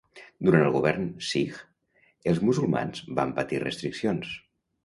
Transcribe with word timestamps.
Durant 0.47 0.63
el 0.69 0.71
govern 0.75 1.03
sikh, 1.31 1.59
els 2.33 2.41
musulmans 2.47 3.07
van 3.21 3.35
patir 3.39 3.63
restriccions. 3.69 4.35